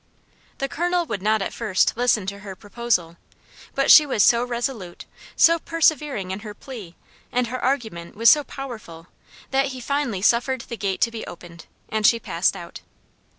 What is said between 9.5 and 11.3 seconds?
that he finally suffered the gate to be